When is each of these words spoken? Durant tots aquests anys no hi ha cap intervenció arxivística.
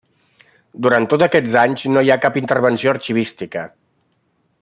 Durant 0.85 1.05
tots 1.11 1.25
aquests 1.25 1.53
anys 1.65 1.83
no 1.97 2.03
hi 2.07 2.09
ha 2.15 2.19
cap 2.25 2.41
intervenció 2.43 2.95
arxivística. 2.95 3.67